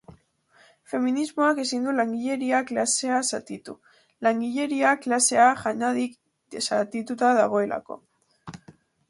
Feminismoak 0.93 1.59
ezin 1.63 1.83
du 1.87 1.91
langileria 1.97 2.61
klasea 2.71 3.19
zatitu, 3.39 3.75
langileria 4.29 4.95
klasea 5.05 5.45
jadanik 5.67 6.19
zatituta 6.65 7.33
dagoelako. 7.43 8.01